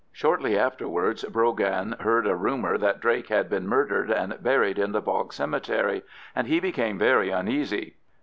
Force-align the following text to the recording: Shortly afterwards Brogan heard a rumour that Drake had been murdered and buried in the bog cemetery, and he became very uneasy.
Shortly 0.11 0.57
afterwards 0.57 1.23
Brogan 1.25 1.91
heard 1.99 2.25
a 2.25 2.35
rumour 2.35 2.75
that 2.79 2.99
Drake 2.99 3.27
had 3.27 3.51
been 3.51 3.67
murdered 3.67 4.09
and 4.09 4.41
buried 4.41 4.79
in 4.79 4.93
the 4.93 4.99
bog 5.01 5.31
cemetery, 5.31 6.01
and 6.35 6.47
he 6.47 6.59
became 6.59 6.97
very 6.97 7.29
uneasy. 7.29 7.97